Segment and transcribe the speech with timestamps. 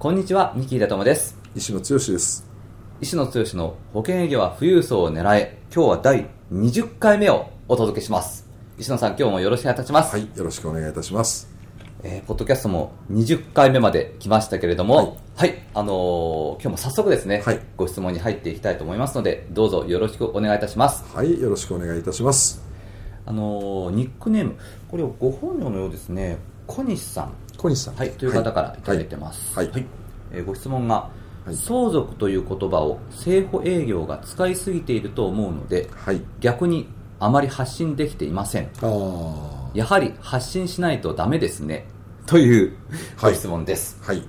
[0.00, 1.38] こんにちは三木田智です。
[1.54, 2.48] 石野剛です。
[3.02, 5.58] 石野剛の保険営業は富裕層を狙え。
[5.70, 8.48] 今日は第20回目をお届けします。
[8.78, 10.16] 石野さん今日もよろしくお願いいたします。
[10.16, 11.50] はいよろしくお願いいたします。
[12.02, 21.04] えー、ポッドキャストも20回目まで来ましたけれども、はい、はい、あのー、今日も早速ですね、はい、ご質問に入っていきたいと思いますので、どうぞよろしくお願いいたします。
[21.14, 22.64] はい、よろしくお願いいたします。
[23.26, 24.56] あのー、ニックネーム、
[24.90, 26.38] これをご本名のようですね、
[26.70, 27.32] 小西さん。
[27.56, 27.96] 小西さん。
[27.96, 29.56] はい、という方からいただいてます。
[29.56, 29.70] はい。
[29.70, 29.86] はい、
[30.32, 31.10] えー、ご質問が、
[31.52, 38.64] 相続という言葉を政保営業が使いすぎていると思うので、はい、逆にあまり発信できていません。
[38.82, 39.60] ああ。
[39.74, 41.86] やはり発信しないとダメですね
[42.26, 42.76] という
[43.20, 44.26] ご質問です、はい、はい、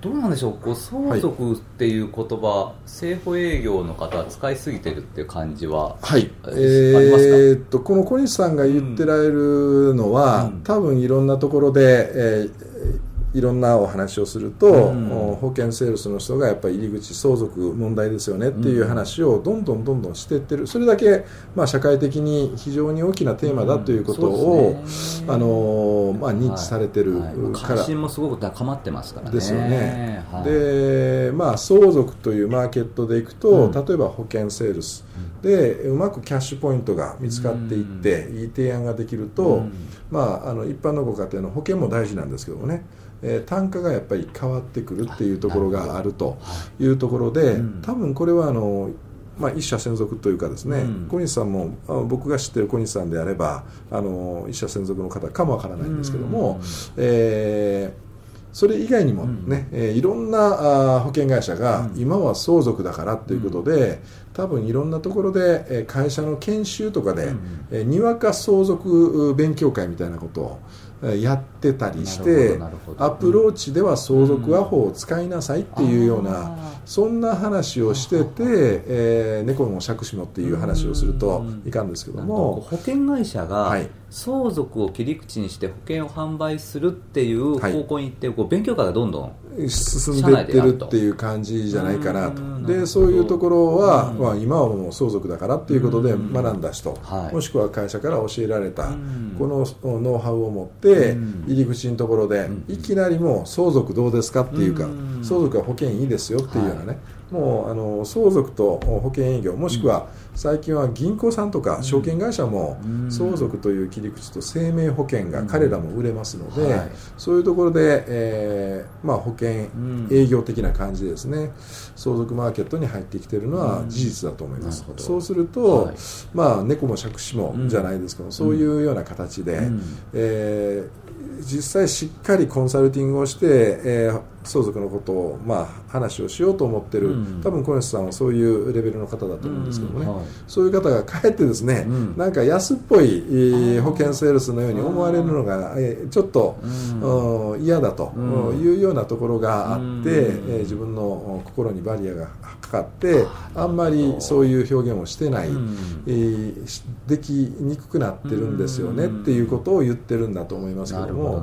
[0.00, 15.08] どうなんでしょうこう相続っていう言葉、はい、政府営業の方は使いすぎてるっていう感じは、はい、えー、っとこの小西さんが言ってられるのは、うん、多分いろんなところで、えーいろんなお話をすると、うん、
[15.40, 20.66] 保険セールスの人がやっぱり入り口相続問題ですよねっていう話をどんどんどんどんしていってる。
[20.66, 24.84] それだけ、まあ、社会的に非常に大きなテーマだということを、うんね、
[25.28, 27.36] あのまあ、認知されてるから、はい。
[27.36, 29.34] はい、関心もすごく高まってますからね。
[29.34, 35.04] ですよね、はい、で、まあ、相続というマーケットでいくと、うん、例えば保険セールス。
[35.42, 39.62] でうまくキャッシュポイントが見つかっていって、いい提案ができると、
[40.10, 42.84] まあ、あの一般のご家庭の保険も大事なんですけどもね
[43.22, 46.38] えー、単価がやっぱり変わってくるっていうところがあると
[46.80, 46.88] い。
[46.88, 48.90] うところで、多分これはあの
[49.38, 51.76] まあ、一社専属というかですね、うん、小西さんも
[52.08, 56.64] 僕が知ってる小西さんであればあの一社専属の方かもわからないんですけども、うん、
[56.96, 58.08] えー
[58.50, 64.00] それ以外にもね、うん、えー、いろんなあ保険会社が今は相続だからということで、
[64.32, 70.58] 多分いろんなところで、えー、会社の研修とかで、うん、えー、にわか相続勉強会みたいなことを
[71.02, 72.58] やってたりして
[72.98, 78.44] アプローチでは相続和法を使いなさいっていうような、そんな話をしてて、
[78.86, 82.66] えー、猫も借子もっていう話をするといかんですけども。
[82.68, 83.76] 保険会社が
[84.10, 89.32] 相続を切り口にして保険を販売するっていう方向に行って、こう勉強会がどんどん
[89.68, 92.42] 進んでいってるっていう感じじゃないかなと。
[92.66, 96.96] でそういうところは、まあ、今はもう相続だからっていうことで学んだ人、
[97.32, 98.90] もしくは会社から教えられた、
[99.38, 99.66] この
[100.00, 104.86] ノウハウを持って入り口のところで、いきなりもう相続どうですかっていうか、
[105.22, 106.98] 相続は保険いいですよっていうようなね、
[107.30, 112.78] もうあの相続と保険営業もしくは最近は銀行さんとか証券会社も
[113.10, 119.66] 相続という切り口と生命保険が彼らも売れますので、はい、そういうところで、えーまあ、保険
[120.12, 121.50] 営業的な感じでですね。
[121.96, 125.96] 相続マーケットに入ってきているのは事実だと思います、そうすると、はい、
[126.32, 129.82] まあ、猫も借子もじゃないですけど、そういうような形で、うん、
[130.14, 131.08] えー
[131.40, 133.46] 実際しっかりコンサルティングをして、
[133.84, 140.16] えー、相続のことを、まあ、話をしようと思ってる、うん、多分小西さんはそういうレベルの方だと思うんですけどもね、うん。
[140.16, 146.58] はい、そういう方がかえってですね、うん、なんか安っぽい、えー、保険セールスのように思われるのが、えー、ちょっと、
[147.02, 148.12] うん、嫌だと
[148.60, 152.26] いうようなところがあって、えー、自分の心にバリアが
[152.60, 161.42] かかってあんまりそういう表現をしてない、えー、できにくくなってるんですよねっていうことを言ってるんだと思いますけども。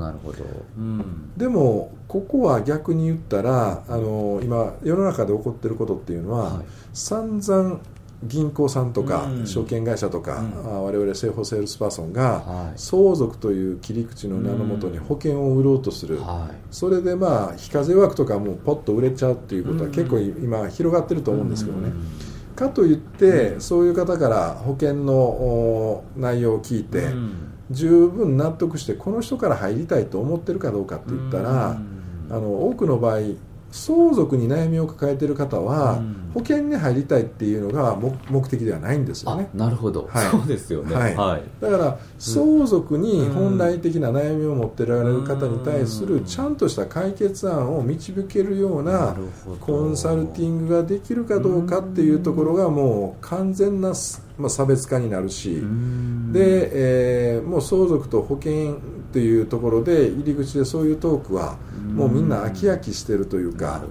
[1.38, 7.80] でもここは逆に言ったらあの今世の中で起こってることっていうのは、はい、散々
[8.24, 21.92] 銀行さんとか、証券会社とか、うん、我々生保セールスパーソンが、はい、相続という切り口の名のもとに保険を売ろうとする、はい、それでまあ非課税枠とかもポッと売れちゃうっていうことは結構今広がってると思うんですけどね、
[22.56, 27.10] かといってそういう方から保険の内容を聞いて、
[27.70, 31.78] 十分納得してこの人から入りたいと思ってるかどうかって言ったら、
[32.30, 33.20] あの多くの場合
[33.76, 36.02] 相続に悩みを抱えている方は、
[36.34, 37.98] 保険に入りたいっていうのが
[38.30, 39.50] 目的ではないんですよね。
[39.54, 41.16] なるほど、はい、そうですよね、はい。
[41.16, 49.14] はい、だから相続に本来的な悩みを持ってられる方に対するちゃんとした解決案を導けるような
[49.60, 53.94] コンサルティングができるかどうかっていうところがもう完全な
[54.38, 55.62] まあ、差別化になるし。
[56.32, 58.80] で、えー、もう相続と保険
[59.10, 61.58] っていうところで入り口でそういうトークは
[61.94, 63.84] もうみんな飽き飽きしてるというか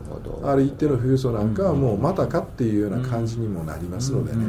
[0.42, 4.46] ある一定の富裕層なんかはもうまたかっていうような感じにもなりますのでね。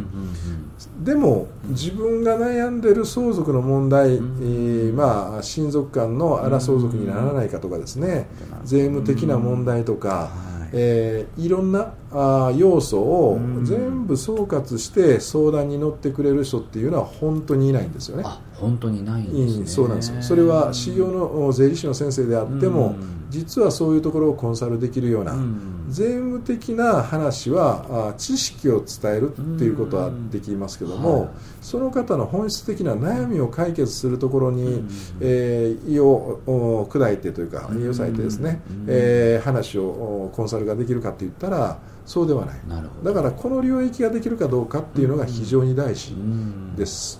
[1.03, 8.27] でも自分が悩んでる相続の問題、えー、まあ親族間の荒相続にならないかとかですね。
[8.63, 10.31] 税務的な問題とか、
[10.73, 18.23] えー、いろんなあ要素を全部総括して相談に乗ってくれる人っていうのは本当にいないんですよね。
[18.53, 20.21] 本当にないんですね、そうなんですよ。
[20.21, 22.95] それは修行の税理士の先生であっても、
[23.29, 25.35] 実はそういうところをコンサルできるような、
[25.89, 31.29] 税務的な話は知識を伝えるっていうことはできますけども、はい、
[31.61, 34.83] その方の本質的な悩みを解決するところに、
[35.19, 42.55] えー、意を砕いてというか意を割いてですね、えー、話をコンサルができるかって言ったらそうではない。
[43.03, 46.15] だからこの領域ができるかどうかっていうのが非常に大事
[46.75, 47.19] です、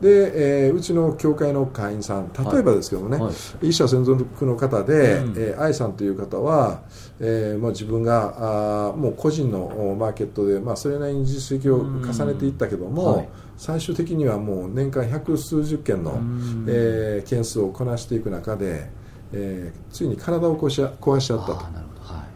[0.00, 3.26] で、えー、うちの教会の会員さん例えばですけどもね、はい。
[3.26, 3.32] は
[3.62, 6.82] い、一社専属の方で、うん、えー、愛さんという方は、
[7.20, 16.20] えー、もう自分があもう個人のマーケットで、まあ、それなりに実績を重ねていったけども、はい、最終的にはもう年間百数十件の、
[16.68, 18.90] えー、件数をこなしていく中で、
[19.32, 21.86] えー、ついに体を壊し壊しちゃったと。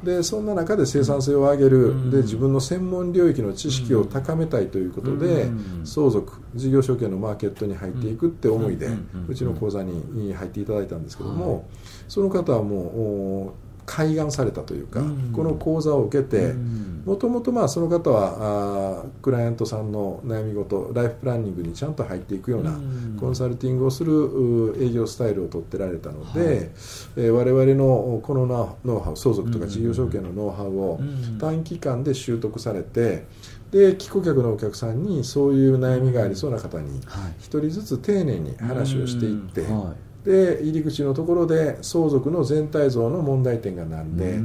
[0.02, 8.88] でそんな中で生産性を上げる、うん、で自分の専門領域の知識を高めたいということで、うん、相続事業承継のマーケットに入っていくって思いで、
[9.28, 11.64] うちの講座に入っていただいたんですけども、はい、
[12.08, 16.54] その方はもう開眼されたというか、うん、この講座を受けて
[17.04, 22.78] もともとその方はあクライアントさんの悩み事ライフプランニングにちゃんと入っていくような
[23.18, 26.56] コンサルティングをする営業スタイルを取ってられたので、はい。
[26.56, 31.00] えー、我々のこのノウハウ相続とか事業承継のノウハウを
[31.40, 33.24] 短期間で習得されて
[33.72, 39.62] で帰顧客のお客さんにそういう悩みがありそうな方に1人ずつ丁寧に話をしていって。
[39.62, 44.38] はいで入り口のところで相続の全体像の問題点が何で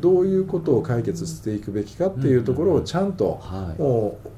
[0.00, 3.40] どういうことを解決していくべきかっていうところをちゃんと、
[3.78, 4.28] もう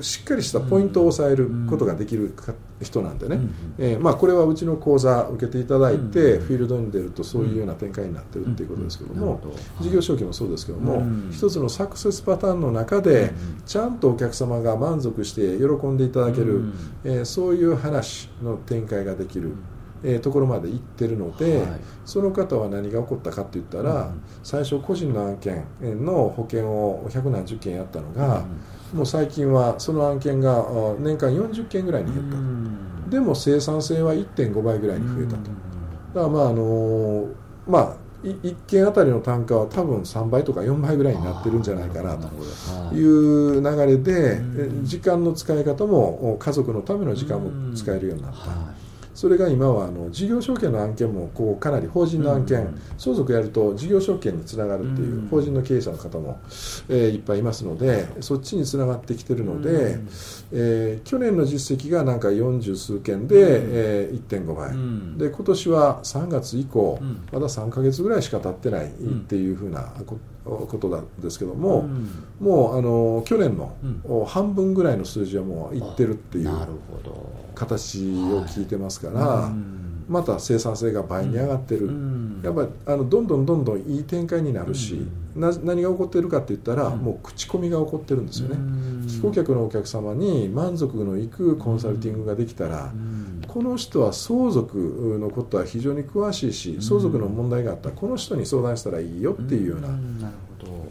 [0.00, 2.34] しっかりしたポイントを押さえることができる
[2.80, 3.40] 人なんでね、
[3.78, 9.40] えー、まあ、これはうちの講座受けていただいて、フィールドに出るとそういうような展開になってるっていうことですけども、
[9.80, 13.32] 事業承継もそうですけども、一つのサクセスパターンの中で、
[13.66, 16.72] ちゃんとお客様が満足して喜んでいただける、
[17.04, 19.52] えそういう話の展開ができる。
[20.04, 28.44] えー、ところまで行ってるので、はい、その方は何が起こったかって言ったら、うん、最初個人の案件の保険を百何十件やったのが、
[28.92, 30.66] うん、もう最近はその案件が
[30.98, 35.52] 年間40件ぐらいに減ったと、うん、でも生産性は1.5倍ぐらいに増えたと、だか
[36.14, 37.34] らまああのー、
[37.68, 42.28] まあ1件あたりの単価は多分3倍とか4倍ぐらいになってるんじゃないかなと。
[42.92, 43.02] い。
[43.02, 44.40] う流れで
[44.84, 48.81] 時間の使い方も家族のための時間も使えるようになった。
[49.14, 56.40] それが今はあの事業承継の案件もこうかなり法人の案件、相続やると事業承継につながるっていう法人の経営者の方も、
[56.88, 59.98] えー、いっぱいいますのでそっちにつながってきてるので、
[60.52, 66.98] えー、去年の実績がなんか40数件で、えー、1.5倍、で今年は3月以降、
[67.32, 68.90] まだ3か月ぐらいしか経ってないっ
[69.26, 69.92] ていうふうな
[70.44, 72.08] ことなんですけども、うん、
[72.40, 73.76] もうあの去年の
[74.26, 76.50] 半分ぐらいの数字はもういってるっていう
[77.54, 77.98] 形
[78.32, 79.52] を聞いてますから、
[80.08, 81.90] また生産性が倍に上がってる、
[82.42, 85.06] やっぱりあのどんどんどんどんいい展開になるし、
[85.36, 88.56] な何が起こってるかって言ったら、もう口コミが起こってるんですよね、
[89.08, 92.92] 帰顧客のお客様に満足のいくコンサルティングができたら、
[93.52, 99.88] この人は相続のことは非常に詳しいし相続の問題があったらこの人に相談したらいいよっていうような。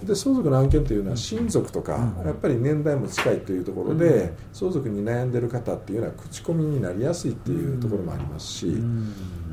[0.03, 1.93] で相続の案件というのは親族とか、
[2.25, 8.65] やっぱり年代も近いというところで、相続に悩んでる方っていうのは口コミになりやすいっていうところもありますし、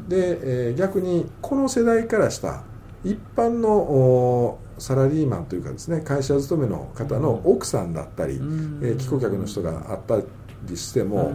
[0.09, 2.63] で、えー、逆にこの世代からした
[3.05, 10.17] 一般のサラリーマンというかですね会社勤めの方の奥さんだったり、えー、帰顧客の人があった
[10.65, 11.33] りしても、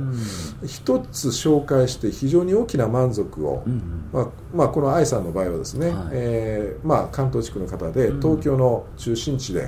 [0.65, 3.63] 一つ紹介して非常に大きな満足を、
[4.12, 9.68] まあまあ、この愛さんの場合はですね、はい、えー、まあ、関東地区の方で東京の中心地で、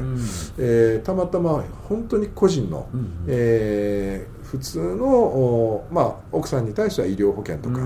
[0.58, 2.88] えー、たまたま本当に個人の、
[3.28, 7.80] えー、普通の、まあ、奥さんに対しては医療保険とか、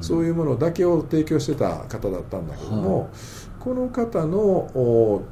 [0.00, 3.08] そういうものだけを提供してた方だったんだけども、はい、
[3.60, 5.22] この方の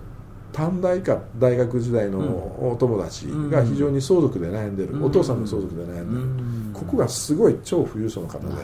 [0.55, 8.55] 短大か大学時代のお友達が非常に相続で悩んでる、お父さんの相続で悩んでる、ここがすごい超富裕層の方で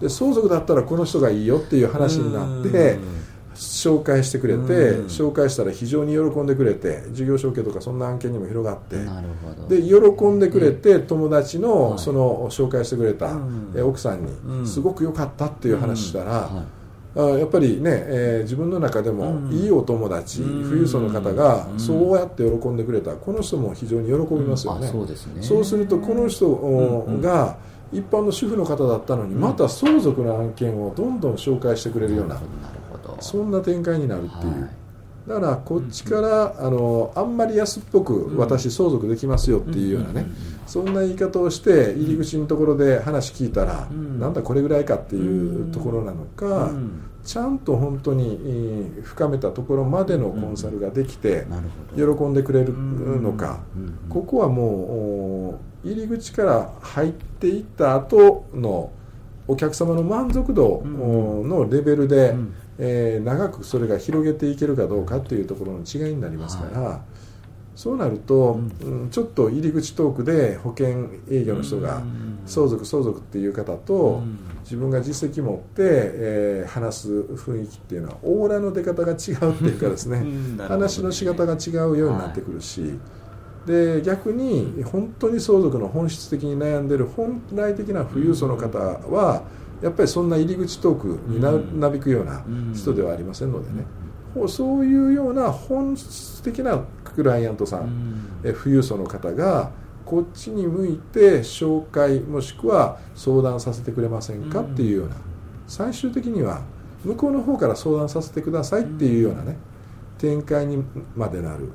[0.00, 2.98] で相続だったらこの人がいいよっていう話になって、
[3.54, 4.60] 紹介してくれて、
[5.08, 8.96] 紹介したら非常に喜んでくれて事業承継とかそんな案件にも広がって
[9.68, 13.36] で喜んでくれて、友達のその紹介してくれた、
[13.82, 14.26] 奥さん
[14.60, 16.50] にすごく良かったっていう話したら、
[17.16, 25.42] あやっぱりね、えー、自分の中でもいいお友達、うん、富裕層の方がそうやって喜んでくれたこの人も非常に喜びますよね,、そうですね。
[25.42, 26.50] そうするとこの人
[27.22, 27.56] が
[27.92, 32.40] 一般の主婦の方だったのにまた相続の案件をどんどん紹介してくれるような
[33.20, 34.68] そんな展開になるっていう。
[35.26, 40.26] だからこっちからあのあんまり安っぽく私相続できますよっていうようなね
[40.66, 43.86] そんな言い方をして入り口のところで話聞いたら
[44.18, 46.72] なんだこれぐらいかっていうところなのか
[47.24, 51.46] ちゃんと本当に深めたところまでのコンサルができて
[51.96, 52.72] 喜んでくれる
[53.20, 53.60] のか
[54.08, 58.90] ここはもう入り口から入っていった後の
[59.48, 62.34] お客様の満足度のレベルで、
[62.78, 67.00] えー、長くそれが広げていけるかどうかっていうところの違いになりますから、はい、
[67.76, 72.02] そうなると、うん、ちょっと入り口トークで保険営業の人が
[72.46, 74.22] 相続相続っていう方と、
[74.64, 80.26] 自分が実績持って、えー、話す雰囲気っていうのはオーラの出方が違うっていうかです ね。
[80.66, 82.80] 話の仕方が違うようになってくるし。
[82.80, 82.90] はい。
[83.66, 89.42] で逆に本当に相続の本質的に悩んでる本来的な富裕層の方は、
[89.82, 93.84] やっぱりそんな入り口トークにな,、なびくような人ではありませんのでね、
[94.48, 99.70] そういうような本質的なクライアントさん、え富裕層の方が
[100.04, 105.16] こっちに向いて紹介もしくは相談させてくれませんかっていうような。
[105.66, 106.62] 最終的には
[107.04, 109.56] 向こうの方から相談させてくださいっていうようなね
[110.18, 110.84] 展開に
[111.16, 111.70] までなる。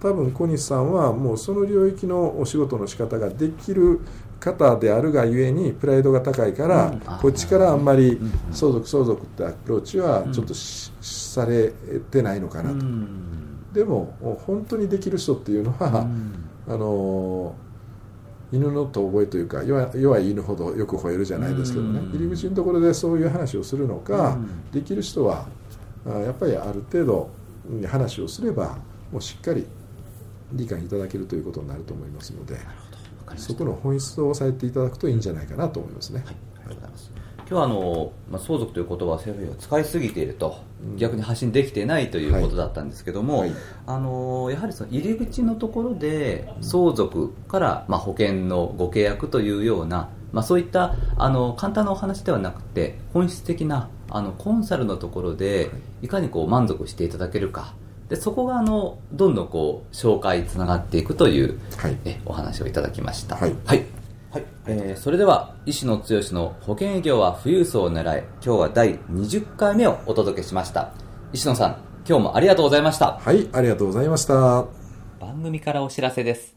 [0.00, 4.00] 多分小西さんはもうその領域のお仕事の仕方ができる
[4.44, 8.20] 方であるがゆえにプライドが高いから、こっちからあんまり
[8.52, 11.72] 相続相続ってアプローチはちょっとされ
[12.10, 12.84] てないのかなと、
[13.72, 14.14] でも
[14.46, 16.06] 本当にできる人っていうのは、
[16.68, 17.54] あの
[18.52, 24.36] 犬の遠吠えというか弱い犬ほどよく吠えるじゃないですけどね、入り口のところでそういう話をするのか、
[24.72, 25.46] できる人は
[26.04, 27.30] やっぱりある程度
[27.88, 28.76] 話をすれば
[29.10, 29.66] もうしっかり
[30.52, 32.58] 理解いただけるということになると思いますので
[33.36, 36.22] そこの本質を押さえていただくといいんじゃないかなと思いますね。
[36.24, 37.10] はい、ありがとうございます。
[37.46, 43.50] 今日はあの、まあ、相続という言葉は政府が使いすぎていると、うん、逆に発信できていないということだったんですけども、はい。
[43.50, 57.74] はい、あのやはりその入り口のところで相続から、まあ、保険のご契約というような、まあ、そういったあの簡単なお話ではなくて本質的なあのコンサルのところでいかにこう満足していただけるか
[58.14, 63.34] でそこがあのどんどんこう紹介つながっていくという、はい、えお話をいただきました。
[63.34, 63.84] はい、はい。
[64.30, 64.44] はい。
[64.66, 70.92] えー、それでは石野剛の保険営業は富裕層を狙い今日は第20回目をお届けしました。
[71.32, 71.78] 石野さん
[72.08, 73.18] 今日もありがとうございました。
[73.18, 74.64] はいありがとうございました。
[75.18, 76.54] 番組からお知らせです。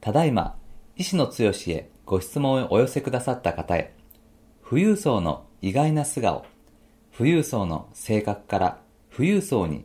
[0.00, 0.56] ただいま
[0.96, 3.94] 石野剛へご質問をお寄せくださった方へ
[4.66, 6.46] 富裕層の意外な素顔
[7.14, 8.78] 富裕層の性格から
[9.14, 9.84] 富裕層に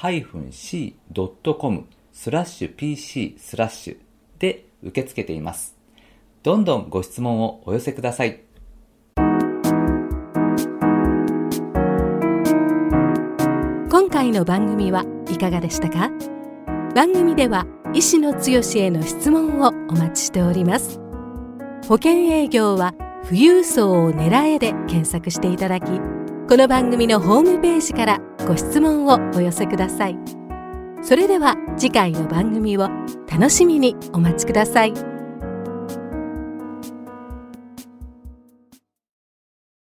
[0.00, 3.96] c.com スラッシュ pc スラッシュ
[4.38, 5.76] で受け付けています。
[6.44, 8.38] どんどんご質問をお寄せください。
[13.90, 16.12] 今回の番組はいかがでしたか？
[16.94, 21.00] 番組では医師の強への質問をお待ちしております。
[21.88, 30.18] 保険営業は富裕層を狙えで検索していただき、この番組のホームページからご質問をお寄せください
[31.02, 32.88] それでは次回の番組を
[33.30, 35.17] 楽しみにお待ちください。